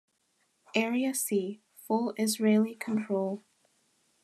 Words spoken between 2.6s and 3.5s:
control.